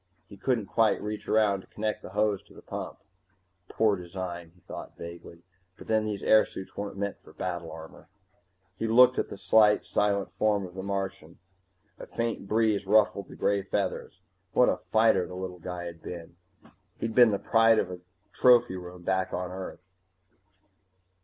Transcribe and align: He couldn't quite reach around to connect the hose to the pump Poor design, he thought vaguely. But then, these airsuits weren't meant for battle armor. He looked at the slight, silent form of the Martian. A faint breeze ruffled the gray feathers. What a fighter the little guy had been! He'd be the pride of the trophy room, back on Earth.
He 0.27 0.35
couldn't 0.35 0.65
quite 0.65 0.99
reach 0.99 1.27
around 1.27 1.61
to 1.61 1.67
connect 1.67 2.01
the 2.01 2.09
hose 2.09 2.41
to 2.47 2.55
the 2.55 2.63
pump 2.63 2.97
Poor 3.69 3.95
design, 3.95 4.49
he 4.55 4.61
thought 4.61 4.97
vaguely. 4.97 5.43
But 5.77 5.85
then, 5.85 6.05
these 6.05 6.23
airsuits 6.23 6.75
weren't 6.75 6.97
meant 6.97 7.21
for 7.21 7.33
battle 7.33 7.71
armor. 7.71 8.09
He 8.79 8.87
looked 8.87 9.19
at 9.19 9.29
the 9.29 9.37
slight, 9.37 9.85
silent 9.85 10.31
form 10.31 10.65
of 10.65 10.73
the 10.73 10.81
Martian. 10.81 11.37
A 11.99 12.07
faint 12.07 12.47
breeze 12.47 12.87
ruffled 12.87 13.27
the 13.27 13.35
gray 13.35 13.61
feathers. 13.61 14.21
What 14.53 14.69
a 14.69 14.77
fighter 14.77 15.27
the 15.27 15.35
little 15.35 15.59
guy 15.59 15.83
had 15.83 16.01
been! 16.01 16.35
He'd 16.97 17.13
be 17.13 17.23
the 17.25 17.37
pride 17.37 17.77
of 17.77 17.87
the 17.89 18.01
trophy 18.33 18.77
room, 18.77 19.03
back 19.03 19.31
on 19.33 19.51
Earth. 19.51 19.83